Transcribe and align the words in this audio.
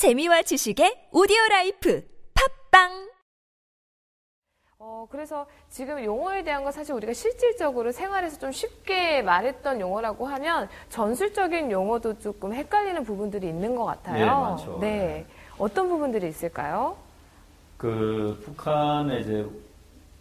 재미와 0.00 0.40
지식의 0.40 1.08
오디오 1.12 1.36
라이프 1.50 2.02
팟빵 2.70 3.10
어, 4.78 5.06
그래서 5.10 5.46
지금 5.68 6.02
용어에 6.02 6.42
대한 6.42 6.64
건 6.64 6.72
사실 6.72 6.94
우리가 6.94 7.12
실질적으로 7.12 7.92
생활에서 7.92 8.38
좀 8.38 8.50
쉽게 8.50 9.20
말했던 9.20 9.78
용어라고 9.78 10.26
하면 10.26 10.70
전술적인 10.88 11.70
용어도 11.70 12.18
조금 12.18 12.54
헷갈리는 12.54 13.04
부분들이 13.04 13.46
있는 13.48 13.76
것 13.76 13.84
같아요. 13.84 14.18
네, 14.18 14.24
많죠. 14.24 14.78
네. 14.80 15.26
어떤 15.58 15.90
부분들이 15.90 16.28
있을까요? 16.28 16.96
그 17.76 18.40
북한의 18.42 19.20
이제 19.20 19.46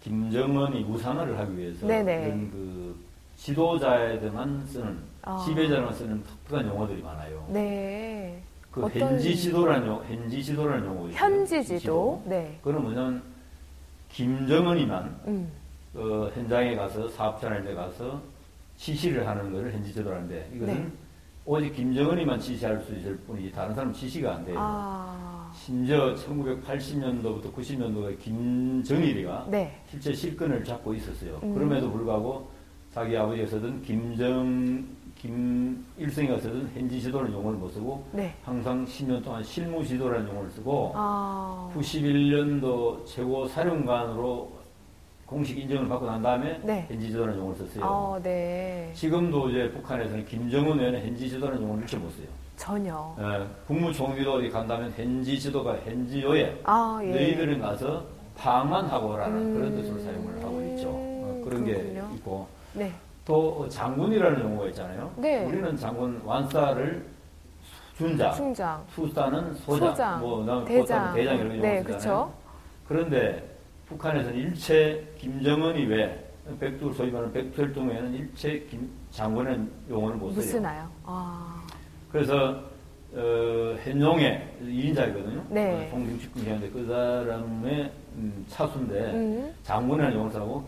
김정은이 0.04 0.84
우상화를 0.84 1.40
하기 1.40 1.58
위해서 1.58 1.88
네네. 1.88 2.26
이런 2.26 2.52
그 2.52 3.00
지도자에게만 3.38 4.68
쓰는 4.68 5.00
아. 5.22 5.42
지배자만 5.48 5.94
쓰는 5.94 6.22
독특한 6.26 6.68
용어들이 6.68 7.02
많아요. 7.02 7.46
네. 7.48 8.44
그 8.80 8.86
어떤- 8.86 9.02
현지 9.02 9.36
지도라는 9.36 9.88
용 9.88 10.04
현지 10.06 10.44
지도라는 10.44 10.86
용어. 10.86 11.10
현지 11.10 11.64
지도. 11.64 12.22
네. 12.26 12.58
그거는 12.62 12.82
뭐냐면 12.82 13.22
김정은이만 14.10 15.20
음. 15.28 15.52
어, 15.96 16.30
현장에 16.34 16.76
가서 16.76 17.08
사업자나 17.10 17.62
데 17.62 17.74
가서 17.74 18.22
지시를 18.78 19.28
하는 19.28 19.52
것을 19.52 19.74
현지 19.74 19.94
지도라는데 19.94 20.52
이것은 20.56 20.74
네. 20.74 20.88
오직 21.46 21.76
김정은이만 21.76 22.40
지시할 22.40 22.80
수 22.82 22.94
있을 22.96 23.18
뿐이지 23.18 23.52
다른 23.52 23.74
사람 23.76 23.90
은 23.90 23.94
지시가 23.94 24.36
안 24.36 24.46
돼요. 24.46 24.56
아. 24.58 25.52
심지어 25.54 26.14
1980년도부터 26.16 27.54
90년도에 27.54 28.20
김정일이가 28.20 29.48
네. 29.50 29.76
실제 29.90 30.14
실권을 30.14 30.64
잡고 30.64 30.94
있었어요. 30.94 31.40
음. 31.44 31.54
그럼에도 31.54 31.92
불구하고 31.92 32.50
자기 32.94 33.18
아버지가 33.18 33.48
쓰던 33.48 33.82
김정, 33.84 34.86
김일성이가 35.20 36.40
쓰던 36.40 36.72
현지 36.74 37.02
지도라는 37.02 37.34
용어를 37.34 37.60
못 37.60 37.70
쓰고 37.70 38.06
네. 38.14 38.34
항상 38.44 38.86
10년 38.86 39.24
동안 39.24 39.44
실무 39.44 39.86
지도라는 39.86 40.28
용어를 40.30 40.50
쓰고 40.52 40.94
아. 40.96 41.70
91년도 41.76 43.06
최고 43.06 43.48
사령관으로 43.48 44.50
공식 45.26 45.60
인정을 45.60 45.88
받고 45.88 46.06
난 46.06 46.22
다음에 46.22 46.60
네. 46.64 46.86
현지 46.88 47.08
지도라는 47.08 47.38
용어를 47.38 47.58
썼어요. 47.60 47.84
아, 47.86 48.20
네. 48.24 48.92
지금도 48.96 49.50
이제 49.50 49.70
북한에서는 49.72 50.26
김정은 50.26 50.80
외에는 50.80 51.02
현지 51.06 51.30
지도라는 51.30 51.62
용어를 51.62 51.84
일체 51.84 51.98
못 51.98 52.10
써요. 52.12 52.28
전혀. 52.56 53.16
예, 53.20 53.46
국무총리도 53.68 54.34
어디 54.34 54.50
간다면 54.50 54.92
현지 54.96 55.40
지도가 55.40 55.78
현지 55.86 56.22
요에 56.22 56.60
아, 56.64 57.00
예. 57.04 57.12
너희들은 57.12 57.60
가서 57.62 58.04
방한하고 58.36 59.10
오라는 59.10 59.38
음. 59.38 59.54
그런 59.54 59.76
뜻으로 59.76 60.00
사용을 60.02 60.44
하고 60.44 60.62
있죠. 60.76 60.90
어, 60.90 61.42
그런 61.46 61.64
그렇군요. 61.66 62.10
게 62.10 62.16
있고 62.16 62.48
네. 62.74 62.92
또 63.30 63.70
장군이라는 63.70 64.42
용어가 64.42 64.66
있잖아요. 64.70 65.14
네. 65.18 65.46
우리는 65.46 65.78
장군 65.78 66.20
완사를 66.26 67.06
준자, 67.96 68.32
충장. 68.32 68.84
투사는 68.96 69.54
소장, 69.54 69.90
소장, 69.92 70.20
뭐 70.20 70.40
그다음에 70.40 70.66
대장. 70.66 71.14
대장 71.14 71.36
이런 71.36 71.52
용어 71.58 71.62
네, 71.62 71.84
쓰잖아요. 71.84 72.34
그런데 72.88 73.56
북한에서는 73.86 74.36
일체 74.36 75.08
김정은이 75.20 75.86
왜 75.86 76.28
백두 76.60 76.92
소위 76.92 77.12
말하는 77.12 77.32
백두혈통 77.32 77.90
외에는 77.90 78.14
일체 78.16 78.62
김 78.68 78.90
장군의 79.12 79.60
용어를 79.92 80.16
못 80.18 80.34
못 80.34 80.42
써요. 80.42 80.46
쓰나요? 80.46 80.90
아. 81.06 81.62
그래서 82.12 82.64
어, 83.14 83.76
현용의 83.84 84.58
2인자이거든요. 84.64 85.44
네. 85.50 85.88
송중식군 85.92 86.44
이었는데 86.46 86.70
그 86.72 86.84
사람의 86.88 87.92
음, 88.16 88.46
차수인데 88.48 89.00
음. 89.14 89.54
장군이라는 89.62 90.16
용어를 90.16 90.34
쓰고 90.34 90.46
어, 90.56 90.68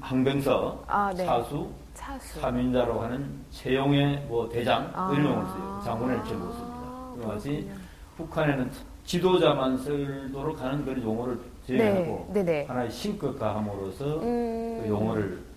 항병서, 0.00 0.84
아, 0.86 1.12
네. 1.16 1.24
차수, 1.24 1.68
차수. 1.94 2.40
삼인자로 2.40 3.00
하는 3.00 3.28
채용의 3.50 4.24
뭐 4.28 4.48
대장 4.48 4.90
아. 4.94 5.10
이런 5.12 5.26
용어를 5.26 5.48
써요. 5.48 5.82
장군을 5.84 6.16
못 6.16 6.24
씁니다. 6.26 6.82
그렇군요. 7.16 7.74
북한에는 8.16 8.70
지도자만 9.04 9.78
쓰도록 9.78 10.60
하는 10.60 10.84
그런 10.84 11.02
용어를 11.02 11.38
제외하고 11.66 12.26
네, 12.32 12.44
네네. 12.44 12.64
하나의 12.66 12.90
신격화함으로써 12.90 14.20
음. 14.20 14.80
그 14.82 14.88
용어를 14.88 15.52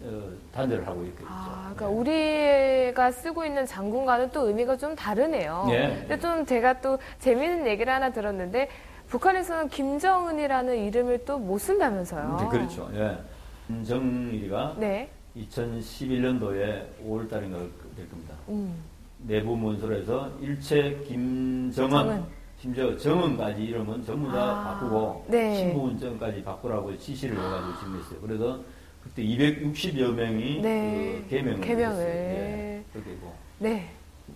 어, 0.00 0.22
단절을 0.54 0.86
하고 0.86 1.02
있겠죠. 1.06 1.26
아, 1.28 1.72
그러니까 1.74 1.88
우리가 1.88 3.10
쓰고 3.10 3.44
있는 3.44 3.66
장군과는 3.66 4.30
또 4.30 4.46
의미가 4.46 4.76
좀 4.76 4.94
다르네요. 4.94 5.66
네. 5.68 5.96
근데 6.00 6.18
좀 6.20 6.46
제가 6.46 6.80
또 6.80 6.98
재미있는 7.18 7.66
얘기를 7.66 7.92
하나 7.92 8.10
들었는데 8.10 8.68
북한에서는 9.08 9.68
김정은이라는 9.68 10.76
이름을 10.84 11.24
또 11.24 11.38
못 11.38 11.58
쓴다면서요. 11.58 12.36
네, 12.40 12.48
그렇죠. 12.48 12.90
예. 12.94 13.16
김정일이가 13.66 14.76
네. 14.78 15.08
2011년도에 15.36 16.84
5월 17.06 17.28
달인가 17.30 17.58
될 17.96 18.08
겁니다. 18.10 18.34
음. 18.48 18.74
내부 19.20 19.56
문서로해서 19.56 20.30
일체 20.40 20.96
김정은, 21.06 21.90
정은. 21.90 22.24
심지어 22.60 22.96
정은까지 22.96 23.62
이름은 23.62 24.04
전부 24.04 24.30
다 24.32 24.38
아, 24.42 24.64
바꾸고 24.74 25.26
네. 25.28 25.56
신부운전까지 25.56 26.42
바꾸라고 26.42 26.96
지시를 26.98 27.36
해가지고 27.36 27.78
지금 27.78 27.98
했어요. 28.00 28.18
그래서 28.20 28.60
그때 29.04 29.22
260여 29.22 30.12
명이 30.12 30.60
네. 30.60 31.20
그 31.22 31.28
개명을 31.30 31.60
개명을. 31.60 31.96
했어요. 31.96 32.08
예. 32.08 32.84
그렇게 32.92 33.10
고 33.16 33.32
네. 33.60 33.88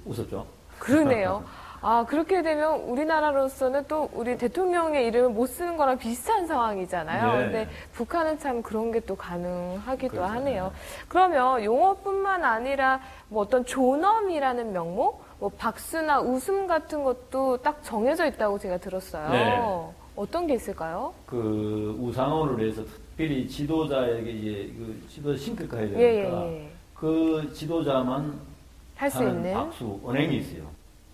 웃었죠. 0.04 0.46
그러네요. 0.78 1.44
아, 1.84 2.06
그렇게 2.08 2.42
되면 2.42 2.80
우리나라로서는 2.82 3.86
또 3.88 4.08
우리 4.12 4.38
대통령의 4.38 5.06
이름을 5.08 5.30
못 5.30 5.46
쓰는 5.46 5.76
거랑 5.76 5.98
비슷한 5.98 6.46
상황이잖아요. 6.46 7.32
네. 7.32 7.44
근데 7.44 7.68
북한은 7.92 8.38
참 8.38 8.62
그런 8.62 8.92
게 8.92 9.00
또 9.00 9.16
가능하기도 9.16 10.08
그렇죠. 10.14 10.32
하네요. 10.32 10.72
그러면 11.08 11.64
용어뿐만 11.64 12.44
아니라 12.44 13.00
뭐 13.28 13.42
어떤 13.42 13.64
존엄이라는 13.64 14.72
명목, 14.72 15.24
뭐 15.40 15.48
박수나 15.58 16.20
웃음 16.20 16.68
같은 16.68 17.02
것도 17.02 17.56
딱 17.58 17.82
정해져 17.82 18.26
있다고 18.26 18.60
제가 18.60 18.78
들었어요. 18.78 19.28
네. 19.30 19.60
어떤 20.14 20.46
게 20.46 20.54
있을까요? 20.54 21.12
그 21.26 21.96
우상호를 22.00 22.58
위해서 22.64 22.84
특별히 22.84 23.48
지도자에게 23.48 24.30
이제 24.30 24.72
그 24.78 25.04
지도 25.08 25.36
신격화해야 25.36 25.88
되니까 25.88 26.00
예, 26.00 26.06
예, 26.14 26.62
예. 26.64 26.70
그 26.94 27.50
지도자만 27.52 28.38
할 28.94 29.10
수 29.10 29.24
있는. 29.24 29.52
박수 29.52 29.98
언행이 30.04 30.36
있어요. 30.36 30.62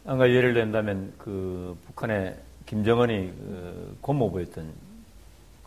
그러니까 0.09 0.31
예를 0.31 0.55
든다면 0.55 1.13
그 1.19 1.77
북한의 1.87 2.35
김정은이 2.65 3.33
그 3.39 3.97
고모부였던 4.01 4.73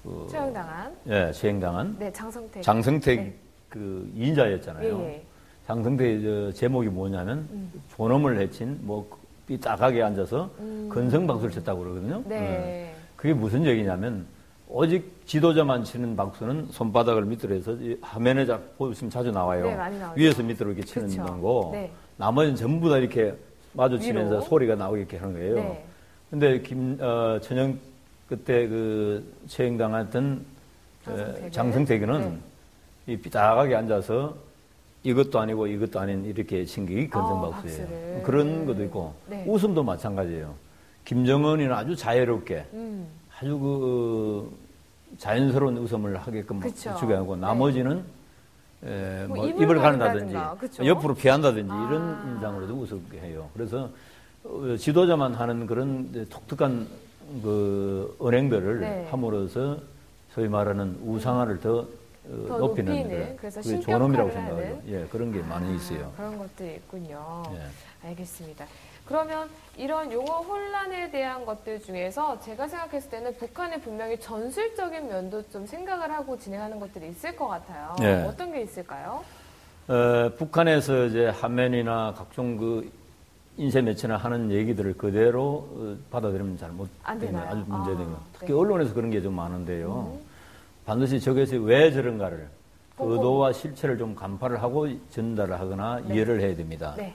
그 0.01 0.27
처형당한. 0.31 0.95
예, 1.09 1.31
수행당한 1.31 1.95
네, 1.99 2.11
장성택. 2.11 2.63
장성택 2.63 3.19
네. 3.19 3.35
그 3.69 4.11
인자였잖아요. 4.15 4.99
예, 4.99 5.05
예. 5.05 5.23
장성택의 5.67 6.23
저 6.23 6.51
제목이 6.53 6.87
뭐냐면 6.89 7.47
존엄을 7.95 8.39
해친 8.39 8.79
뭐 8.81 9.07
삐딱하게 9.45 10.01
앉아서 10.01 10.49
음. 10.59 10.89
건성 10.91 11.27
박수를 11.27 11.51
쳤다고 11.51 11.83
그러거든요. 11.83 12.23
예. 12.25 12.29
네. 12.29 12.95
그게 13.15 13.35
무슨 13.35 13.63
얘기냐면 13.63 14.25
오직 14.67 15.21
지도자만 15.27 15.83
치는 15.83 16.15
박수는 16.15 16.69
손바닥을 16.71 17.25
밑으로 17.25 17.53
해서 17.53 17.73
이 17.73 17.95
화면에 18.01 18.47
자 18.47 18.59
보시면 18.79 19.11
자주 19.11 19.29
나와요. 19.29 19.65
네, 19.65 19.75
많이 19.75 19.99
나오죠. 19.99 20.19
위에서 20.19 20.41
밑으로 20.41 20.71
이렇게 20.71 20.81
치는 20.83 21.09
그쵸. 21.09 21.23
거고 21.25 21.69
네. 21.73 21.91
나머지는 22.17 22.55
전부 22.55 22.89
다 22.89 22.97
이렇게 22.97 23.35
마주치면서 23.73 24.31
위로. 24.35 24.41
소리가 24.41 24.75
나오게 24.75 25.17
하는 25.17 25.33
거예요. 25.33 25.55
네. 25.55 25.85
근데 26.29 26.61
김 26.61 26.97
어, 26.99 27.39
천영 27.41 27.77
그때 28.27 28.67
그 28.67 29.33
처형당했던 29.47 30.45
어, 31.07 31.15
장성택은? 31.15 31.51
장성택은 31.51 32.39
네. 33.05 33.13
이 33.13 33.17
삐딱하게 33.17 33.75
앉아서 33.75 34.35
이것도 35.03 35.39
아니고 35.39 35.67
이것도 35.67 35.99
아닌 35.99 36.23
이렇게 36.25 36.63
신기 36.65 37.09
아, 37.11 37.19
건성박수예요. 37.19 37.87
박수를. 37.87 38.23
그런 38.23 38.65
것도 38.65 38.83
있고 38.83 39.13
네. 39.27 39.43
웃음도 39.47 39.83
마찬가지예요. 39.83 40.53
김정은이는 41.05 41.73
아주 41.73 41.95
자유롭게 41.95 42.65
음. 42.73 43.07
아주 43.39 43.57
그 43.57 44.55
자연스러운 45.17 45.77
웃음을 45.77 46.15
하게끔 46.17 46.59
그쵸. 46.59 46.95
주게 46.99 47.15
하고 47.15 47.35
네. 47.35 47.41
나머지는 47.41 48.03
에, 48.83 49.25
뭐 49.27 49.37
뭐 49.37 49.47
입을 49.47 49.77
가른다든지 49.77 50.35
그쵸? 50.59 50.85
옆으로 50.85 51.13
피한다든지 51.13 51.71
아. 51.71 51.87
이런 51.87 52.33
인상으로도 52.35 52.73
웃게 52.95 53.19
해요. 53.19 53.49
그래서 53.53 53.89
어, 54.43 54.75
지도자만 54.77 55.35
하는 55.35 55.67
그런 55.67 56.27
독특한 56.29 56.87
그 57.43 58.15
언행들을 58.19 58.79
네. 58.79 59.07
함으로써 59.11 59.77
소위 60.33 60.47
말하는 60.47 60.97
우상화를 61.03 61.59
더, 61.59 61.79
어, 61.79 61.85
더 62.47 62.57
높이는 62.57 62.93
높이는, 62.95 63.09
그런 63.09 63.37
그래서 63.37 63.61
그게 63.61 63.79
존엄이라고. 63.81 64.31
생각하죠. 64.31 64.81
예, 64.87 65.05
그런 65.11 65.31
게 65.31 65.41
많이 65.41 65.71
아, 65.71 65.75
있어요. 65.75 66.11
그런 66.17 66.37
것들이 66.39 66.75
있군요. 66.75 67.43
예. 67.53 68.07
알겠습니다. 68.09 68.65
그러면 69.05 69.49
이런 69.77 70.11
용어 70.11 70.39
혼란에 70.39 71.09
대한 71.11 71.45
것들 71.45 71.81
중에서 71.81 72.39
제가 72.41 72.67
생각했을 72.67 73.09
때는 73.09 73.35
북한이 73.37 73.81
분명히 73.81 74.19
전술적인 74.19 75.07
면도 75.07 75.41
좀 75.49 75.65
생각을 75.65 76.11
하고 76.11 76.37
진행하는 76.37 76.79
것들이 76.79 77.09
있을 77.09 77.35
것 77.35 77.47
같아요. 77.47 77.95
네. 77.99 78.23
어떤 78.25 78.51
게 78.51 78.61
있을까요? 78.61 79.23
어, 79.87 80.29
북한에서 80.37 81.05
이제 81.05 81.27
한면이나 81.27 82.13
각종 82.15 82.57
그 82.57 82.91
인쇄 83.57 83.81
매체나 83.81 84.17
하는 84.17 84.49
얘기들을 84.51 84.93
그대로 84.97 85.67
어, 85.71 85.97
받아들이면 86.11 86.57
잘못 86.57 86.89
되나요? 87.19 87.47
아주 87.49 87.63
문제되고 87.67 88.11
아, 88.11 88.19
특히 88.33 88.47
네. 88.47 88.53
언론에서 88.53 88.93
그런 88.93 89.09
게 89.11 89.21
좀 89.21 89.35
많은데요. 89.35 90.19
음. 90.19 90.25
반드시 90.85 91.19
저것이 91.19 91.57
왜 91.57 91.91
저런가를 91.91 92.47
그 92.91 92.97
꼼꼼히. 92.97 93.17
의도와 93.17 93.53
실체를 93.53 93.97
좀 93.97 94.15
간파를 94.15 94.61
하고 94.61 94.87
전달을 95.09 95.59
하거나 95.59 95.99
네. 96.05 96.15
이해를 96.15 96.41
해야 96.41 96.55
됩니다. 96.55 96.93
네. 96.97 97.13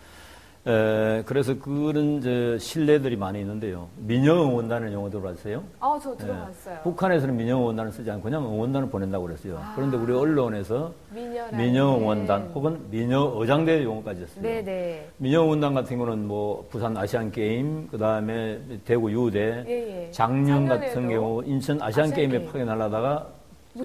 에, 0.67 1.23
그래서 1.25 1.57
그런 1.61 2.19
이제 2.19 2.57
신뢰들이 2.59 3.17
많이 3.17 3.39
있는데요. 3.41 3.89
민영 3.99 4.39
응원단을 4.51 4.93
영어 4.93 5.09
들어봤어요? 5.09 5.63
아, 5.79 5.97
저 6.03 6.13
예. 6.13 6.17
들어봤어요. 6.17 6.79
북한에서는 6.83 7.37
민영 7.37 7.61
응원단을 7.61 7.93
쓰지 7.93 8.11
않고 8.11 8.25
그냥 8.25 8.45
응원단을 8.45 8.89
보낸다고 8.89 9.27
그랬어요. 9.27 9.61
그런데 9.77 9.97
우리 9.97 10.13
언론에서 10.13 10.93
미녀라는. 11.11 11.57
민영 11.57 11.95
응원단 12.01 12.51
혹은 12.53 12.81
민영 12.91 13.23
어장대 13.23 13.85
용어까지 13.85 14.23
했어요. 14.23 14.43
네네. 14.43 15.09
민영 15.19 15.45
응원단 15.45 15.75
같은 15.75 15.99
경우는 15.99 16.27
뭐 16.27 16.67
부산 16.69 16.97
아시안 16.97 17.31
게임, 17.31 17.87
그 17.89 17.97
다음에 17.97 18.59
대구 18.85 19.13
유대, 19.13 19.65
예, 19.69 20.07
예. 20.07 20.11
작년 20.11 20.67
같은 20.67 21.09
경우 21.09 21.45
인천 21.45 21.81
아시안, 21.81 22.07
아시안 22.07 22.17
게임에. 22.17 22.45
파견하려다가. 22.47 23.29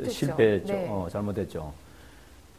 실패했죠. 0.07 0.73
네. 0.73 0.87
어, 0.89 1.05
잘못했죠. 1.11 1.71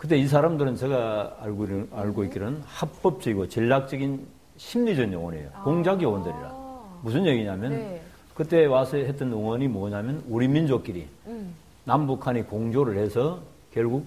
그때 0.03 0.17
이 0.19 0.27
사람들은 0.27 0.75
제가 0.75 1.37
알고, 1.43 1.65
있- 1.65 1.95
알고 1.95 2.25
있기로는 2.25 2.61
합법적이고 2.67 3.47
전략적인 3.49 4.27
심리전 4.57 5.13
요원이에요. 5.13 5.49
공작 5.63 6.03
요원들이라. 6.03 6.41
아. 6.43 6.99
무슨 7.05 7.25
얘기냐면 7.25 7.71
네. 7.71 8.03
그때 8.35 8.65
와서 8.65 8.97
했던 8.97 9.31
응원이 9.33 9.69
뭐냐면 9.69 10.21
우리 10.29 10.49
민족끼리 10.49 11.07
음. 11.29 11.55
남북한이 11.85 12.43
공조를 12.43 12.97
해서 12.99 13.39
결국 13.73 14.05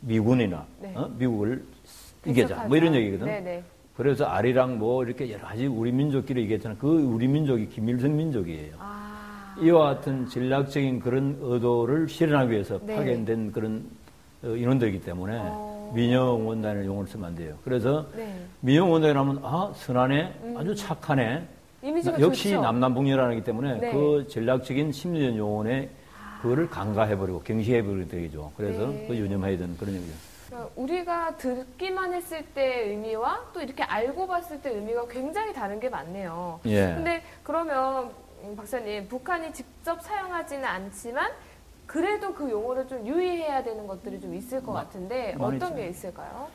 미군이나 0.00 0.66
네. 0.80 0.92
어? 0.96 1.08
미국을 1.16 1.62
이겨자 2.26 2.46
분석하자. 2.48 2.66
뭐 2.66 2.76
이런 2.76 2.94
얘기거든. 2.96 3.26
네네. 3.26 3.62
그래서 3.96 4.24
아리랑 4.24 4.80
뭐 4.80 5.04
이렇게 5.04 5.30
여러 5.30 5.44
가지 5.46 5.66
우리 5.66 5.92
민족끼리 5.92 6.40
얘기했잖아. 6.42 6.74
그 6.76 6.88
우리 6.88 7.28
민족이 7.28 7.68
김일성 7.68 8.16
민족이에요. 8.16 8.74
아. 8.80 9.54
이와 9.62 9.94
같은 9.94 10.28
전략적인 10.28 10.98
그런 10.98 11.38
의도를 11.40 12.08
실현하기 12.08 12.50
위해서 12.50 12.80
네. 12.82 12.96
파견된 12.96 13.52
그런 13.52 13.76
어, 13.78 13.97
인원들이기 14.42 15.02
때문에 15.02 15.38
어. 15.40 15.92
민영 15.94 16.46
원단을 16.46 16.84
용어를 16.84 17.08
쓰면 17.08 17.26
안 17.26 17.34
돼요. 17.34 17.56
그래서 17.64 18.06
네. 18.14 18.34
민영 18.60 18.90
원단이라면 18.90 19.40
아 19.42 19.72
선하네, 19.74 20.54
아주 20.56 20.74
착하네. 20.74 21.46
역시 22.20 22.50
좋죠. 22.50 22.62
남남북녀라기 22.62 23.44
때문에 23.44 23.78
네. 23.78 23.92
그 23.92 24.26
전략적인 24.28 24.92
심리전 24.92 25.36
요원에 25.36 25.88
그거를 26.42 26.68
강가해버리고 26.68 27.40
경시해버리게 27.42 28.08
되죠. 28.08 28.52
그래서 28.56 28.86
네. 28.88 29.06
그 29.08 29.16
유념해야 29.16 29.56
되는 29.58 29.76
그런 29.76 29.94
얘기죠. 29.94 30.12
그러니까 30.48 30.70
우리가 30.76 31.36
듣기만 31.36 32.14
했을 32.14 32.44
때 32.54 32.88
의미와 32.88 33.50
또 33.52 33.60
이렇게 33.60 33.82
알고 33.82 34.26
봤을 34.26 34.60
때 34.60 34.70
의미가 34.70 35.06
굉장히 35.08 35.52
다른 35.52 35.78
게 35.78 35.88
많네요. 35.88 36.60
예. 36.66 36.94
근데 36.94 37.22
그러면 37.42 38.10
음, 38.42 38.56
박사님 38.56 39.08
북한이 39.08 39.52
직접 39.52 40.00
사용하지는 40.00 40.64
않지만 40.64 41.30
그래도 41.88 42.34
그 42.34 42.48
용어를 42.50 42.86
좀 42.86 43.04
유의해야 43.06 43.64
되는 43.64 43.86
것들이 43.86 44.20
좀 44.20 44.34
있을 44.34 44.62
것 44.62 44.72
마- 44.72 44.80
같은데 44.84 45.34
많이 45.38 45.56
어떤 45.56 45.70
있죠. 45.70 45.74
게 45.74 45.88
있을까요? 45.88 46.46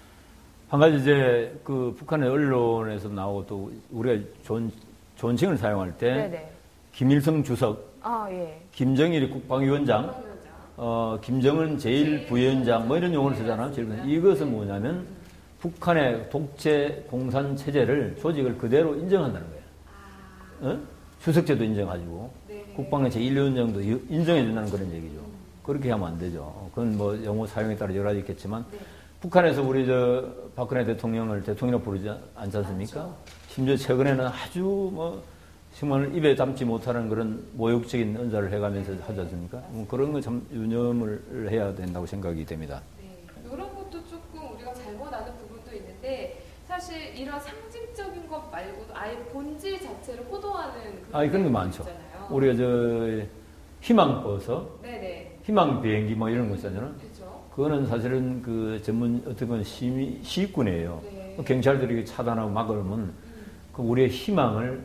한 0.70 0.80
가지 0.80 0.98
이제 0.98 1.60
그 1.64 1.94
북한의 1.98 2.30
언론에서 2.30 3.10
나오고 3.10 3.48
또 3.48 3.72
우리가 3.92 4.24
존, 4.44 4.72
존칭을 5.16 5.58
사용할 5.58 5.98
때 5.98 6.14
네네. 6.14 6.52
김일성 6.94 7.44
주석, 7.44 7.94
아 8.04 8.28
예. 8.30 8.62
김정일 8.72 9.28
국방위원장, 9.32 10.14
어, 10.78 11.18
김정은 11.22 11.78
제1부위원장 11.78 12.86
뭐 12.86 12.96
이런 12.98 13.12
용어를 13.12 13.36
쓰잖아요. 13.38 13.72
이것은 14.06 14.52
뭐냐면 14.52 15.06
북한의 15.60 16.30
독재 16.30 17.06
공산 17.10 17.56
체제를 17.58 18.18
조직을 18.22 18.58
그대로 18.60 18.94
인정한다는 18.96 19.48
거예요. 19.50 20.76
어? 20.76 20.80
주석제도 21.24 21.64
인정하고 21.64 22.32
국방의 22.76 23.10
제1위원장도 23.10 24.12
인정해 24.12 24.44
준다는 24.44 24.70
그런 24.70 24.92
얘기죠. 24.92 25.23
그렇게 25.64 25.92
하면 25.92 26.08
안 26.10 26.20
되죠. 26.20 26.70
그건 26.72 26.98
뭐 26.98 27.24
영어 27.24 27.48
사용에 27.48 27.76
따라 27.76 27.94
여러 27.96 28.10
가지 28.10 28.20
있겠지만 28.20 28.66
북한에서 29.22 29.64
우리 29.64 29.86
저 29.86 30.26
박근혜 30.56 30.84
대통령을 30.86 31.42
대통령이라고 31.44 31.84
부르지 31.84 32.12
않지 32.36 32.58
않습니까? 32.58 33.16
심지어 33.48 33.76
최근에는 33.78 34.26
아주 34.28 34.60
뭐 34.94 35.24
정말 35.78 36.14
입에 36.16 36.36
담지 36.36 36.66
못하는 36.66 37.08
그런 37.10 37.44
모욕적인 37.54 38.16
언사를 38.18 38.52
해가면서 38.52 38.94
하지 39.06 39.22
않습니까? 39.22 39.64
뭐 39.70 39.88
그런 39.88 40.12
거 40.12 40.20
참 40.22 40.46
유념을 40.52 41.50
해야 41.50 41.74
된다고 41.74 42.06
생각이 42.06 42.46
됩니다. 42.46 42.82
네, 43.02 43.18
이런 43.46 43.74
것도 43.74 44.06
조금 44.08 44.54
우리가 44.56 44.74
잘못 44.74 45.12
아는 45.14 45.32
부분도 45.38 45.74
있는데 45.78 46.42
사실 46.68 47.16
이런 47.16 47.40
상징적인 47.40 48.28
것 48.28 48.50
말고도 48.52 48.94
아예 48.96 49.16
본질 49.32 49.80
자체를 49.82 50.26
호도하는 50.30 50.74
아, 51.14 51.26
그런 51.28 51.44
게 51.44 51.50
많죠. 51.50 51.84
있잖아요. 51.84 52.28
우리가 52.30 52.56
저 52.56 53.26
희망버섯, 53.82 54.82
네네. 54.82 55.13
희망 55.44 55.82
비행기 55.82 56.16
뭐 56.16 56.30
이런 56.30 56.50
거 56.50 56.56
있잖아요. 56.56 56.92
그렇죠. 57.00 57.44
그거는 57.54 57.86
사실은 57.86 58.42
그 58.42 58.82
전문 58.84 59.22
어떤 59.28 59.48
건 59.48 59.64
시민 59.64 60.20
시군이에요. 60.24 61.02
네. 61.04 61.44
경찰들이 61.46 62.06
차단하고 62.06 62.50
막으면 62.50 63.12
그 63.74 63.82
우리의 63.82 64.10
희망을 64.10 64.82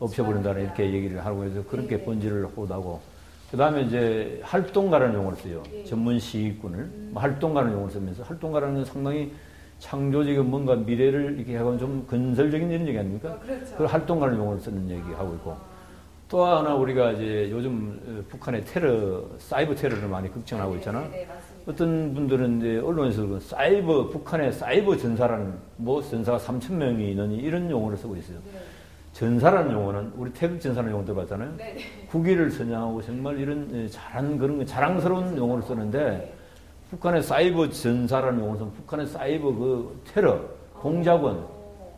없애버린다는 0.00 0.62
이렇게 0.62 0.92
얘기를 0.92 1.24
하고 1.24 1.44
해서 1.44 1.62
그렇게 1.70 1.98
네. 1.98 2.04
본질을 2.04 2.46
호도하고 2.46 3.00
그 3.50 3.56
다음에 3.56 3.82
이제 3.82 4.40
활동가라는 4.42 5.14
용어를 5.14 5.38
써요. 5.38 5.62
네. 5.70 5.84
전문 5.84 6.18
시군을 6.18 6.90
뭐 7.12 7.22
활동가라는 7.22 7.74
용어를 7.74 7.92
쓰면서 7.92 8.24
활동가라는 8.24 8.74
건 8.74 8.84
상당히 8.84 9.32
창조적인 9.78 10.50
뭔가 10.50 10.74
미래를 10.74 11.36
이렇게 11.38 11.56
하고 11.56 11.78
좀 11.78 12.04
건설적인 12.08 12.70
이런 12.70 12.88
얘기 12.88 12.98
아닙니까? 12.98 13.38
그렇죠. 13.38 13.76
그 13.76 13.84
활동가라는 13.84 14.40
용어를 14.40 14.60
쓰는 14.60 14.90
얘기하고 14.90 15.34
있고 15.34 15.56
또 16.32 16.46
하나 16.46 16.74
우리가 16.74 17.12
이제 17.12 17.50
요즘 17.50 18.00
어, 18.06 18.24
북한의 18.30 18.64
테러, 18.64 19.22
사이버 19.36 19.74
테러를 19.74 20.08
많이 20.08 20.32
걱정하고 20.32 20.76
있잖아. 20.76 21.00
네, 21.10 21.26
맞습니다. 21.26 21.70
어떤 21.70 22.14
분들은 22.14 22.58
이제 22.58 22.78
언론에서 22.78 23.26
그 23.26 23.38
사이버 23.38 24.08
북한의 24.08 24.50
사이버 24.50 24.96
전사라는 24.96 25.52
뭐 25.76 26.00
전사가 26.00 26.38
3천 26.38 26.72
명이 26.72 27.10
있느니 27.10 27.36
이런 27.36 27.70
용어를 27.70 27.98
쓰고 27.98 28.16
있어요. 28.16 28.38
네. 28.50 28.60
전사라는 29.12 29.72
용어는 29.72 30.12
우리 30.16 30.32
태극 30.32 30.58
전사라는 30.58 30.94
용어 30.94 31.04
들어봤잖아요. 31.04 31.52
네, 31.58 31.74
네. 31.74 32.06
국위를 32.08 32.50
선양하고 32.50 33.02
정말 33.02 33.38
이런 33.38 33.68
예, 33.74 33.86
잘한 33.86 34.38
그런 34.38 34.56
거 34.56 34.64
자랑스러운 34.64 35.36
용어를 35.36 35.62
쓰는데 35.62 36.32
북한의 36.88 37.22
사이버 37.22 37.68
전사라는 37.68 38.38
쓰면 38.38 38.72
북한의 38.72 39.06
사이버 39.06 39.52
그 39.52 40.02
테러 40.14 40.40
공작원 40.72 41.46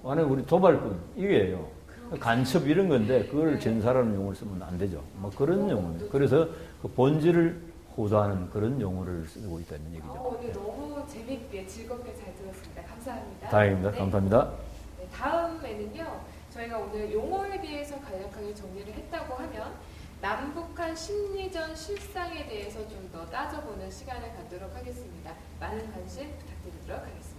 안에 0.04 0.22
우리 0.22 0.44
도발꾼 0.44 0.98
이게예요. 1.18 1.83
간첩 2.20 2.66
이런 2.68 2.88
건데 2.88 3.26
그걸 3.26 3.58
전사라는 3.58 4.14
용어를 4.14 4.36
쓰면 4.36 4.62
안 4.62 4.78
되죠. 4.78 5.02
뭐 5.16 5.30
그런 5.30 5.68
용어입니다. 5.68 6.06
그래서 6.10 6.48
그 6.82 6.88
본질을 6.88 7.60
호도하는 7.96 8.50
그런 8.50 8.80
용어를 8.80 9.24
쓰고 9.26 9.60
있다는 9.60 9.86
얘기죠. 9.92 10.06
어, 10.12 10.36
오늘 10.38 10.52
너무 10.52 11.04
재밌게 11.08 11.66
즐겁게 11.66 12.14
잘 12.14 12.34
들었습니다. 12.34 12.82
감사합니다. 12.82 13.48
다행입니다. 13.48 13.90
네. 13.92 13.98
감사합니다. 13.98 14.50
네, 14.98 15.08
다음에는요, 15.12 16.20
저희가 16.50 16.78
오늘 16.78 17.12
용어에 17.12 17.60
대해서 17.60 17.98
간략하게 18.00 18.54
정리를 18.54 18.92
했다고 18.92 19.34
하면 19.34 19.72
남북한 20.20 20.94
심리전 20.96 21.74
실상에 21.76 22.46
대해서 22.46 22.80
좀 22.88 23.04
더 23.14 23.24
따져보는 23.26 23.88
시간을 23.92 24.28
갖도록 24.34 24.74
하겠습니다. 24.74 25.32
많은 25.60 25.78
관심 25.92 26.26
부탁드리도록 26.36 27.00
하겠습니다. 27.00 27.33